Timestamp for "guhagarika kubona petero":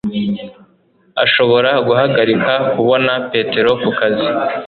1.87-3.69